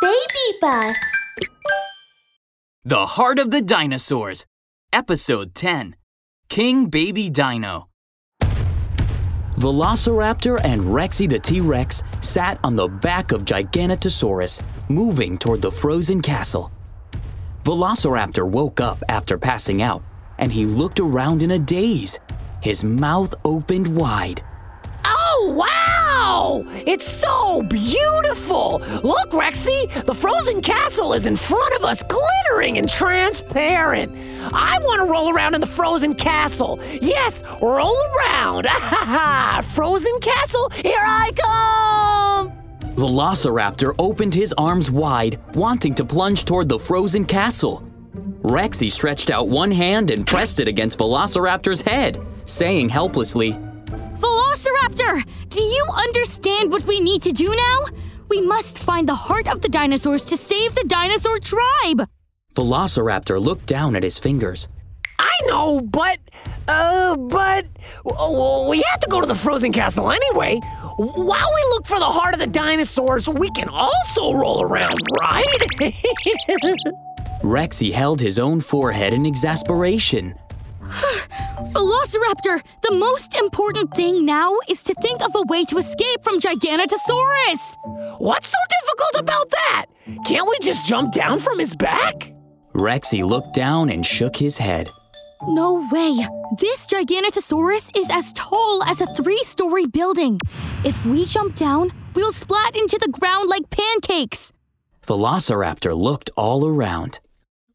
Baby 0.00 0.58
Bus. 0.62 0.98
The 2.84 3.04
Heart 3.04 3.38
of 3.38 3.50
the 3.50 3.60
Dinosaurs, 3.60 4.46
Episode 4.94 5.54
10 5.54 5.94
King 6.48 6.86
Baby 6.86 7.28
Dino. 7.28 7.88
Velociraptor 9.56 10.58
and 10.64 10.80
Rexy 10.80 11.28
the 11.28 11.38
T 11.38 11.60
Rex 11.60 12.02
sat 12.22 12.58
on 12.64 12.76
the 12.76 12.88
back 12.88 13.32
of 13.32 13.44
Giganotosaurus, 13.44 14.62
moving 14.88 15.36
toward 15.36 15.60
the 15.60 15.70
frozen 15.70 16.22
castle. 16.22 16.72
Velociraptor 17.64 18.48
woke 18.48 18.80
up 18.80 19.02
after 19.10 19.36
passing 19.36 19.82
out, 19.82 20.02
and 20.38 20.50
he 20.50 20.64
looked 20.64 20.98
around 20.98 21.42
in 21.42 21.50
a 21.50 21.58
daze. 21.58 22.18
His 22.62 22.84
mouth 22.84 23.34
opened 23.44 23.94
wide. 23.94 24.42
Oh, 25.04 25.54
wow! 25.58 25.79
It's 26.86 27.06
so 27.06 27.62
beautiful! 27.62 28.78
Look, 29.02 29.30
Rexy, 29.30 29.88
the 30.04 30.14
frozen 30.14 30.60
castle 30.60 31.12
is 31.12 31.26
in 31.26 31.34
front 31.34 31.74
of 31.74 31.84
us, 31.84 32.02
glittering 32.02 32.78
and 32.78 32.88
transparent. 32.88 34.12
I 34.52 34.78
want 34.80 35.00
to 35.00 35.10
roll 35.10 35.34
around 35.34 35.54
in 35.54 35.60
the 35.60 35.66
frozen 35.66 36.14
castle. 36.14 36.78
Yes, 37.00 37.42
roll 37.60 37.96
around. 38.16 38.66
frozen 39.74 40.18
castle, 40.20 40.70
here 40.70 41.00
I 41.00 41.30
come! 41.36 42.52
Velociraptor 42.94 43.94
opened 43.98 44.34
his 44.34 44.52
arms 44.56 44.90
wide, 44.90 45.40
wanting 45.54 45.94
to 45.94 46.04
plunge 46.04 46.44
toward 46.44 46.68
the 46.68 46.78
frozen 46.78 47.24
castle. 47.24 47.82
Rexy 48.42 48.90
stretched 48.90 49.30
out 49.30 49.48
one 49.48 49.70
hand 49.70 50.10
and 50.10 50.26
pressed 50.26 50.60
it 50.60 50.68
against 50.68 50.98
Velociraptor's 50.98 51.82
head, 51.82 52.20
saying 52.44 52.88
helplessly, 52.88 53.58
Velociraptor! 54.60 55.24
Do 55.48 55.62
you 55.62 55.86
understand 55.96 56.70
what 56.70 56.84
we 56.84 57.00
need 57.00 57.22
to 57.22 57.32
do 57.32 57.48
now? 57.54 57.84
We 58.28 58.42
must 58.42 58.78
find 58.78 59.08
the 59.08 59.14
heart 59.14 59.48
of 59.48 59.62
the 59.62 59.70
dinosaurs 59.70 60.22
to 60.26 60.36
save 60.36 60.74
the 60.74 60.84
dinosaur 60.86 61.38
tribe! 61.38 62.06
Velociraptor 62.54 63.42
looked 63.42 63.64
down 63.66 63.96
at 63.96 64.02
his 64.02 64.18
fingers. 64.18 64.68
I 65.18 65.32
know, 65.46 65.80
but, 65.80 66.18
uh, 66.68 67.16
but 67.16 67.66
uh, 68.04 68.66
we 68.68 68.82
have 68.82 69.00
to 69.00 69.08
go 69.08 69.22
to 69.22 69.26
the 69.26 69.34
frozen 69.34 69.72
castle 69.72 70.10
anyway. 70.10 70.60
While 70.98 71.16
we 71.54 71.62
look 71.70 71.86
for 71.86 71.98
the 71.98 72.04
heart 72.04 72.34
of 72.34 72.40
the 72.40 72.46
dinosaurs, 72.46 73.28
we 73.30 73.50
can 73.52 73.68
also 73.70 74.34
roll 74.34 74.60
around, 74.60 74.98
right? 75.22 75.46
Rexy 77.42 77.92
held 77.92 78.20
his 78.20 78.38
own 78.38 78.60
forehead 78.60 79.14
in 79.14 79.24
exasperation. 79.24 80.34
Velociraptor, 81.72 82.62
the 82.82 82.96
most 82.98 83.36
important 83.36 83.94
thing 83.94 84.24
now 84.24 84.56
is 84.68 84.82
to 84.82 84.94
think 84.94 85.22
of 85.22 85.34
a 85.36 85.42
way 85.42 85.64
to 85.64 85.78
escape 85.78 86.24
from 86.24 86.40
Giganotosaurus! 86.40 88.18
What's 88.18 88.48
so 88.48 88.58
difficult 88.80 89.20
about 89.20 89.50
that? 89.50 89.86
Can't 90.26 90.48
we 90.48 90.58
just 90.60 90.84
jump 90.84 91.12
down 91.12 91.38
from 91.38 91.58
his 91.58 91.74
back? 91.76 92.32
Rexy 92.74 93.22
looked 93.22 93.54
down 93.54 93.90
and 93.90 94.04
shook 94.04 94.36
his 94.36 94.58
head. 94.58 94.90
No 95.46 95.88
way! 95.92 96.16
This 96.58 96.86
Giganotosaurus 96.86 97.96
is 97.96 98.10
as 98.10 98.32
tall 98.32 98.82
as 98.84 99.00
a 99.00 99.06
three 99.14 99.42
story 99.44 99.86
building. 99.86 100.38
If 100.84 101.06
we 101.06 101.24
jump 101.24 101.54
down, 101.54 101.92
we'll 102.14 102.32
splat 102.32 102.76
into 102.76 102.98
the 103.00 103.12
ground 103.12 103.48
like 103.48 103.70
pancakes. 103.70 104.52
Velociraptor 105.06 105.96
looked 105.96 106.30
all 106.36 106.66
around. 106.66 107.20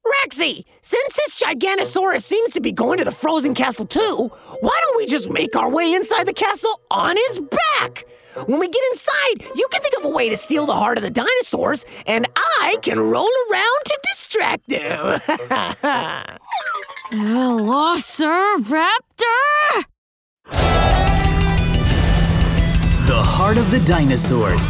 Rexy, 0.05 0.65
since 0.81 1.15
this 1.15 1.41
Giganotosaurus 1.41 2.21
seems 2.21 2.53
to 2.53 2.61
be 2.61 2.71
going 2.71 2.99
to 2.99 3.05
the 3.05 3.11
frozen 3.11 3.55
castle 3.55 3.85
too, 3.85 4.29
why 4.59 4.79
don't 4.85 4.97
we 4.97 5.05
just 5.07 5.31
make 5.31 5.55
our 5.55 5.69
way 5.69 5.93
inside 5.93 6.27
the 6.27 6.33
castle 6.33 6.79
on 6.91 7.17
his 7.17 7.39
back? 7.39 8.05
When 8.45 8.59
we 8.59 8.67
get 8.67 8.83
inside, 8.91 9.45
you 9.55 9.67
can 9.71 9.81
think 9.81 9.95
of 9.97 10.05
a 10.05 10.09
way 10.09 10.29
to 10.29 10.37
steal 10.37 10.65
the 10.65 10.75
heart 10.75 10.97
of 10.97 11.03
the 11.03 11.09
dinosaurs, 11.09 11.85
and 12.05 12.27
I 12.35 12.77
can 12.81 12.99
roll 12.99 13.29
around 13.49 13.79
to 13.85 13.99
distract 14.03 14.67
them. 14.67 15.19
Velociraptor! 17.11 19.05
The 23.07 23.21
Heart 23.23 23.57
of 23.57 23.71
the 23.71 23.79
Dinosaurs. 23.79 24.67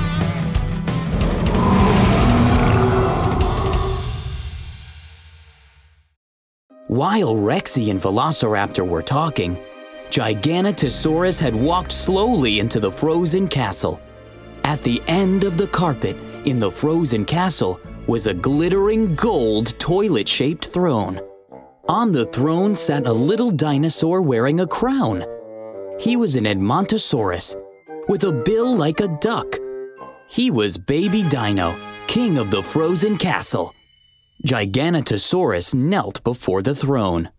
While 6.87 7.35
Rexy 7.35 7.89
and 7.89 7.99
Velociraptor 7.99 8.87
were 8.87 9.01
talking, 9.01 9.57
Giganotosaurus 10.11 11.41
had 11.41 11.55
walked 11.55 11.91
slowly 11.91 12.59
into 12.59 12.79
the 12.79 12.91
frozen 12.91 13.47
castle. 13.47 13.99
At 14.63 14.83
the 14.83 15.01
end 15.07 15.43
of 15.45 15.57
the 15.57 15.65
carpet 15.67 16.15
in 16.45 16.59
the 16.59 16.69
frozen 16.69 17.25
castle 17.25 17.79
was 18.05 18.27
a 18.27 18.35
glittering 18.35 19.15
gold 19.15 19.77
toilet 19.79 20.27
shaped 20.27 20.67
throne. 20.67 21.19
On 21.89 22.11
the 22.11 22.25
throne 22.25 22.75
sat 22.75 23.07
a 23.07 23.13
little 23.13 23.49
dinosaur 23.49 24.21
wearing 24.21 24.59
a 24.59 24.67
crown. 24.67 25.23
He 25.99 26.15
was 26.15 26.35
an 26.35 26.45
Edmontosaurus 26.45 27.55
with 28.07 28.25
a 28.25 28.31
bill 28.31 28.75
like 28.75 28.99
a 28.99 29.07
duck. 29.19 29.57
He 30.29 30.51
was 30.51 30.77
Baby 30.77 31.23
Dino, 31.23 31.75
king 32.05 32.37
of 32.37 32.51
the 32.51 32.61
frozen 32.61 33.17
castle. 33.17 33.74
Giganotosaurus 34.43 35.73
knelt 35.73 36.23
before 36.23 36.61
the 36.61 36.75
throne. 36.75 37.29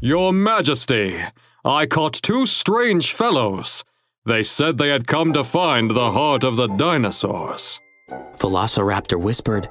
Your 0.00 0.32
Majesty, 0.32 1.20
I 1.64 1.86
caught 1.86 2.14
two 2.14 2.46
strange 2.46 3.12
fellows. 3.12 3.84
They 4.26 4.42
said 4.42 4.78
they 4.78 4.88
had 4.88 5.06
come 5.06 5.32
to 5.32 5.44
find 5.44 5.90
the 5.90 6.12
heart 6.12 6.44
of 6.44 6.56
the 6.56 6.68
dinosaurs. 6.68 7.80
Velociraptor 8.34 9.20
whispered. 9.20 9.68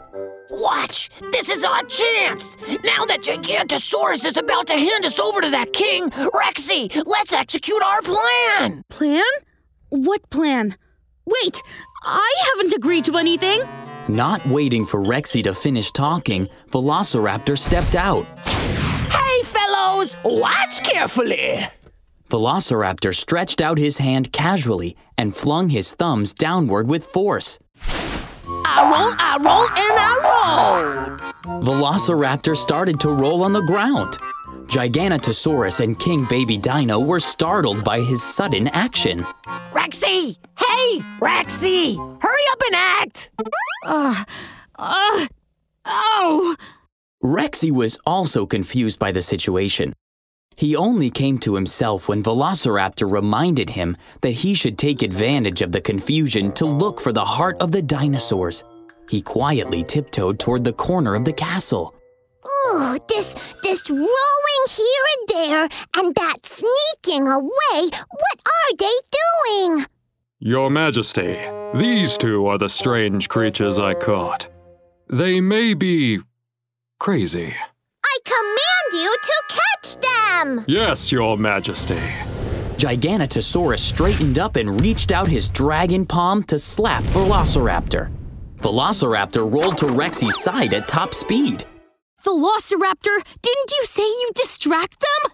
Watch! 0.51 1.09
This 1.31 1.49
is 1.49 1.63
our 1.63 1.83
chance! 1.83 2.57
Now 2.83 3.05
that 3.05 3.21
Giganotosaurus 3.21 4.25
is 4.25 4.37
about 4.37 4.67
to 4.67 4.73
hand 4.73 5.05
us 5.05 5.19
over 5.19 5.41
to 5.41 5.49
that 5.51 5.73
king, 5.73 6.09
Rexy, 6.09 7.03
let's 7.05 7.33
execute 7.33 7.81
our 7.81 8.01
plan! 8.01 8.83
Plan? 8.89 9.23
What 9.89 10.27
plan? 10.29 10.75
Wait, 11.25 11.61
I 12.03 12.33
haven't 12.53 12.73
agreed 12.73 13.05
to 13.05 13.17
anything. 13.17 13.61
Not 14.09 14.43
waiting 14.47 14.87
for 14.87 14.99
Rexy 15.03 15.43
to 15.43 15.53
finish 15.53 15.91
talking, 15.91 16.47
Velociraptor 16.71 17.55
stepped 17.55 17.95
out. 17.95 18.25
Hey, 18.43 19.43
fellows! 19.43 20.17
Watch 20.25 20.83
carefully! 20.83 21.67
Velociraptor 22.27 23.13
stretched 23.13 23.61
out 23.61 23.77
his 23.77 23.99
hand 23.99 24.33
casually 24.33 24.97
and 25.15 25.35
flung 25.35 25.69
his 25.69 25.93
thumbs 25.93 26.33
downward 26.33 26.87
with 26.87 27.03
force. 27.03 27.59
I 28.65 28.81
roll, 28.89 29.13
I 29.19 29.37
roll, 29.45 29.67
and 29.77 29.93
I 30.01 31.17
roll! 31.45 31.61
Velociraptor 31.61 32.55
started 32.55 32.99
to 33.01 33.11
roll 33.11 33.43
on 33.43 33.53
the 33.53 33.61
ground. 33.61 34.17
Giganotosaurus 34.65 35.81
and 35.81 35.99
King 35.99 36.25
Baby 36.25 36.57
Dino 36.57 36.99
were 36.99 37.19
startled 37.19 37.83
by 37.83 38.01
his 38.01 38.23
sudden 38.23 38.69
action. 38.69 39.23
Rexy! 39.71 40.37
Hey, 40.57 40.99
Rexy! 41.21 41.95
Hurry 42.23 42.43
up 42.51 42.61
and 42.65 42.75
act! 42.75 43.29
Ugh. 43.85 44.27
Ugh. 44.77 45.27
Oh! 45.85 46.55
Rexy 47.23 47.71
was 47.71 47.99
also 48.05 48.45
confused 48.45 48.99
by 48.99 49.11
the 49.11 49.21
situation. 49.21 49.93
He 50.55 50.75
only 50.75 51.09
came 51.09 51.37
to 51.39 51.55
himself 51.55 52.09
when 52.09 52.21
Velociraptor 52.21 53.09
reminded 53.09 53.69
him 53.69 53.95
that 54.21 54.31
he 54.31 54.53
should 54.53 54.77
take 54.77 55.01
advantage 55.01 55.61
of 55.61 55.71
the 55.71 55.81
confusion 55.81 56.51
to 56.53 56.65
look 56.65 56.99
for 56.99 57.13
the 57.13 57.23
heart 57.23 57.57
of 57.61 57.71
the 57.71 57.81
dinosaurs. 57.81 58.63
He 59.09 59.21
quietly 59.21 59.83
tiptoed 59.83 60.37
toward 60.37 60.63
the 60.63 60.73
corner 60.73 61.15
of 61.15 61.25
the 61.25 61.33
castle. 61.33 61.95
Ooh, 62.45 62.97
this 63.07 63.35
this 63.63 63.89
rowing 63.89 64.65
here 64.69 65.05
and 65.17 65.27
there 65.27 65.69
and 65.97 66.15
that 66.15 66.45
sneaking 66.45 67.27
away. 67.27 67.89
What 68.09 68.39
are 68.45 68.75
they 68.77 68.97
doing? 69.47 69.85
Your 70.39 70.69
Majesty, 70.69 71.37
these 71.75 72.17
two 72.17 72.47
are 72.47 72.57
the 72.57 72.69
strange 72.69 73.29
creatures 73.29 73.79
I 73.79 73.93
caught. 73.93 74.47
They 75.07 75.41
may 75.41 75.73
be 75.73 76.19
crazy. 76.99 77.53
I 78.03 78.17
command 78.25 79.03
you 79.03 79.15
to 79.23 79.43
catch 79.49 79.95
them. 79.95 80.65
Yes, 80.67 81.11
Your 81.11 81.37
Majesty. 81.37 82.01
Giganotosaurus 82.77 83.79
straightened 83.79 84.39
up 84.39 84.55
and 84.55 84.79
reached 84.81 85.11
out 85.11 85.27
his 85.27 85.49
dragon 85.49 86.05
palm 86.05 86.43
to 86.43 86.57
slap 86.57 87.03
Velociraptor. 87.03 88.09
Velociraptor 88.57 89.51
rolled 89.53 89.77
to 89.79 89.85
Rexy's 89.85 90.41
side 90.41 90.73
at 90.73 90.87
top 90.87 91.13
speed. 91.13 91.65
Velociraptor, 92.23 93.17
didn't 93.41 93.71
you 93.71 93.85
say 93.85 94.03
you 94.03 94.31
distract 94.35 94.99
them? 95.01 95.31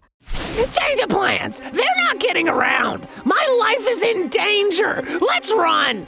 Change 0.71 0.99
of 1.01 1.09
plans! 1.09 1.59
They're 1.59 1.85
not 1.99 2.19
getting 2.19 2.47
around! 2.47 3.07
My 3.25 3.45
life 3.59 3.85
is 3.87 4.01
in 4.01 4.29
danger! 4.29 5.03
Let's 5.21 5.51
run! 5.51 6.07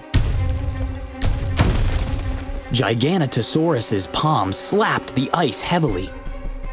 Giganotosaurus's 2.72 4.08
palm 4.08 4.52
slapped 4.52 5.16
the 5.16 5.30
ice 5.34 5.62
heavily. 5.62 6.10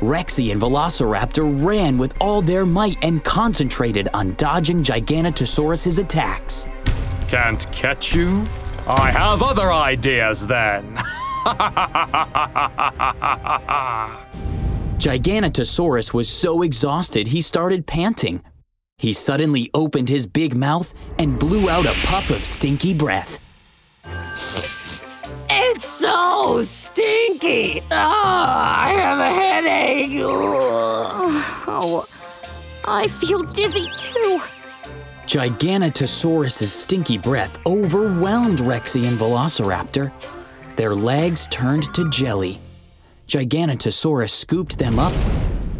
Rexy 0.01 0.51
and 0.51 0.61
Velociraptor 0.61 1.65
ran 1.65 1.99
with 1.99 2.13
all 2.21 2.43
their 2.43 2.67
might 2.67 2.99
and 3.03 3.23
concentrated 3.23 4.09
on 4.13 4.35
dodging 4.35 4.83
Giganotosaurus's 4.83 6.01
attacks. 6.01 6.67
Can't 7.29 7.71
catch 7.71 8.13
you? 8.13 8.43
I 8.89 9.13
have 9.13 9.41
other 9.41 9.73
ideas 9.73 10.49
then. 10.49 10.97
Giganotosaurus 14.99 16.13
was 16.13 16.29
so 16.29 16.63
exhausted 16.63 17.29
he 17.29 17.41
started 17.41 17.87
panting. 17.87 18.43
He 18.99 19.13
suddenly 19.13 19.71
opened 19.75 20.09
his 20.09 20.27
big 20.27 20.57
mouth 20.57 20.93
and 21.21 21.39
blew 21.39 21.71
out 21.71 21.87
a 21.87 21.95
puff 22.07 22.31
of 22.31 22.43
stinky 22.43 22.95
breath. 22.95 23.44
So 26.55 26.63
stinky. 26.63 27.81
Oh, 27.91 27.97
I 27.97 28.93
have 28.97 29.19
a 29.19 29.33
headache. 29.33 30.21
Oh, 31.67 32.07
I 32.85 33.09
feel 33.09 33.41
dizzy 33.55 33.89
too. 33.97 34.41
Giganotosaurus's 35.27 36.73
stinky 36.73 37.19
breath 37.19 37.59
overwhelmed 37.67 38.61
Rexy 38.61 39.09
and 39.09 39.19
Velociraptor. 39.19 40.13
Their 40.77 40.95
legs 40.95 41.49
turned 41.51 41.93
to 41.95 42.09
jelly. 42.11 42.61
Giganotosaurus 43.27 44.31
scooped 44.31 44.79
them 44.79 44.99
up 44.99 45.15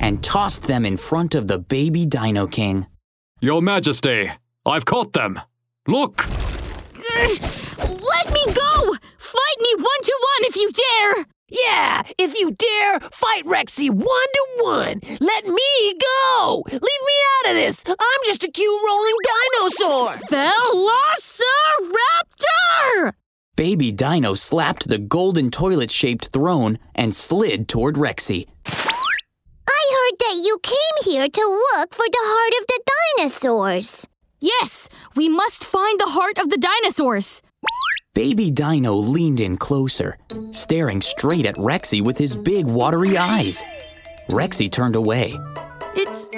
and 0.01 0.23
tossed 0.25 0.65
them 0.65 0.85
in 0.85 0.97
front 0.97 1.35
of 1.35 1.47
the 1.47 1.59
baby 1.59 2.05
Dino 2.05 2.47
King. 2.47 2.87
Your 3.41 3.63
Majesty, 3.63 4.31
I've 4.67 4.85
caught 4.87 5.13
them. 5.13 5.41
Look! 5.87 6.27
Let 7.17 8.33
me 8.33 8.45
go! 8.55 8.95
Fight 9.35 9.59
me 9.61 9.75
one 9.75 10.03
to 10.03 10.15
one 10.21 10.45
if 10.49 10.55
you 10.55 10.71
dare! 10.71 11.27
Yeah, 11.49 12.03
if 12.19 12.39
you 12.39 12.53
dare, 12.53 13.01
fight 13.11 13.45
Rexy 13.45 13.91
one 13.91 14.07
to 14.07 14.47
one. 14.61 15.01
Let 15.21 15.45
me 15.45 15.99
go. 15.99 16.63
Leave 16.71 16.81
me 16.81 17.17
out 17.37 17.51
of 17.51 17.57
this. 17.57 17.83
I'm 17.87 18.23
just 18.25 18.45
a 18.45 18.51
cute 18.51 18.81
rolling 18.87 19.17
dinosaur. 19.61 20.13
Velociraptor! 23.03 23.13
Baby 23.57 23.91
Dino 23.91 24.35
slapped 24.35 24.89
the 24.89 24.99
golden 24.99 25.51
toilet 25.51 25.91
shaped 25.91 26.29
throne 26.33 26.79
and 26.95 27.13
slid 27.13 27.69
toward 27.69 27.97
Rexy. 27.97 28.47
I 28.67 29.83
heard 29.97 30.19
that 30.21 30.43
you 30.45 30.59
came 30.63 31.13
here 31.13 31.29
to 31.29 31.41
look 31.41 31.93
for 31.93 32.07
the 32.07 32.19
heart 32.21 32.55
of 32.61 32.67
the 32.69 32.81
dinosaurs. 33.19 34.07
Yes, 34.41 34.89
we 35.17 35.29
must 35.29 35.65
find 35.65 35.99
the 35.99 36.11
heart 36.11 36.39
of 36.39 36.51
the 36.51 36.59
dinosaurs. 36.59 37.43
Baby 38.15 38.53
Dino 38.53 38.95
leaned 38.95 39.41
in 39.41 39.57
closer, 39.57 40.17
staring 40.53 41.01
straight 41.01 41.47
at 41.47 41.57
Rexy 41.57 42.01
with 42.01 42.17
his 42.17 42.37
big 42.37 42.65
watery 42.65 43.19
eyes. 43.19 43.65
Rexy 44.29 44.71
turned 44.71 44.95
away. 44.95 45.35
It's. 45.97 46.29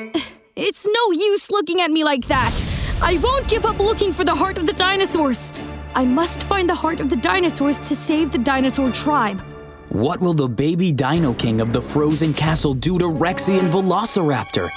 It's 0.56 0.86
no 0.86 1.10
use 1.12 1.50
looking 1.50 1.82
at 1.82 1.90
me 1.90 2.02
like 2.02 2.26
that. 2.28 2.58
I 3.02 3.18
won't 3.22 3.46
give 3.46 3.66
up 3.66 3.78
looking 3.78 4.10
for 4.10 4.24
the 4.24 4.34
heart 4.34 4.56
of 4.56 4.64
the 4.64 4.72
dinosaurs. 4.72 5.52
I 5.94 6.06
must 6.06 6.44
find 6.44 6.66
the 6.66 6.74
heart 6.74 6.98
of 6.98 7.10
the 7.10 7.16
dinosaurs 7.16 7.78
to 7.80 7.94
save 7.94 8.30
the 8.30 8.38
dinosaur 8.38 8.90
tribe. 8.90 9.42
What 9.90 10.18
will 10.18 10.32
the 10.32 10.48
baby 10.48 10.92
Dino 10.92 11.34
King 11.34 11.60
of 11.60 11.74
the 11.74 11.82
Frozen 11.82 12.32
Castle 12.32 12.72
do 12.72 12.98
to 12.98 13.04
Rexy 13.04 13.60
and 13.60 13.70
Velociraptor? 13.70 14.70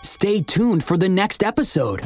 Stay 0.00 0.40
tuned 0.40 0.82
for 0.82 0.96
the 0.96 1.08
next 1.08 1.44
episode. 1.44 2.00